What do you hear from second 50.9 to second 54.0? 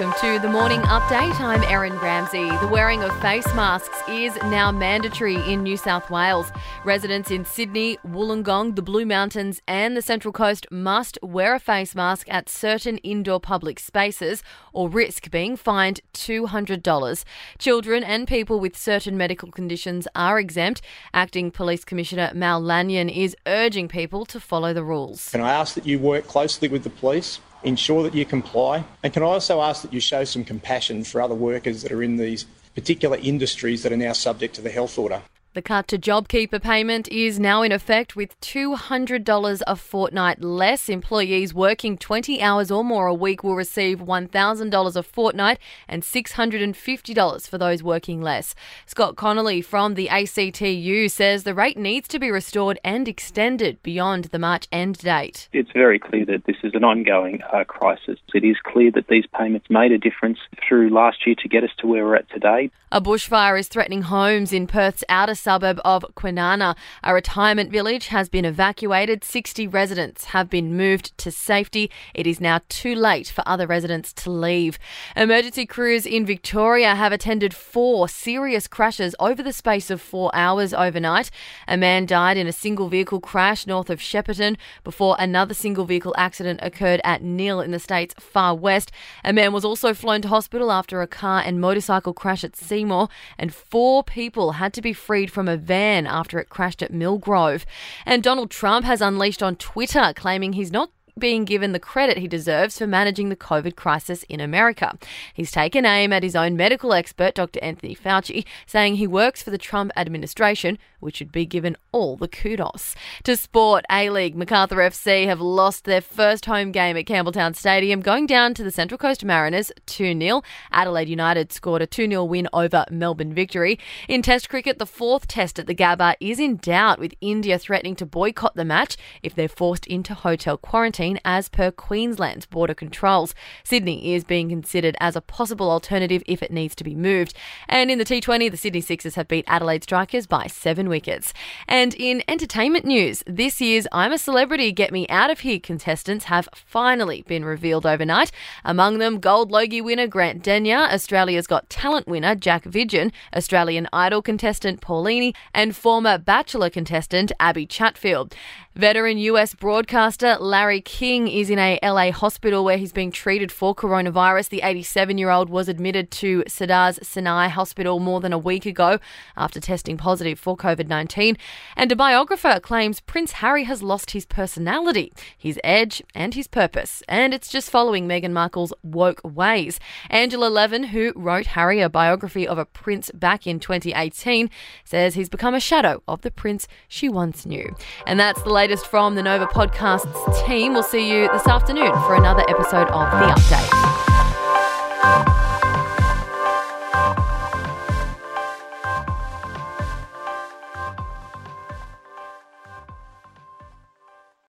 says the rate needs to be restored and extended